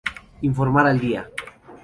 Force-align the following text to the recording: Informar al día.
Informar 0.49 0.87
al 0.87 0.99
día. 0.99 1.29